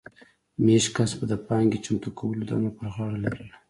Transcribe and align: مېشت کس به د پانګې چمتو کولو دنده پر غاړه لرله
مېشت 0.65 0.89
کس 0.95 1.11
به 1.17 1.25
د 1.29 1.33
پانګې 1.47 1.79
چمتو 1.85 2.09
کولو 2.19 2.43
دنده 2.49 2.71
پر 2.77 2.87
غاړه 2.95 3.17
لرله 3.23 3.55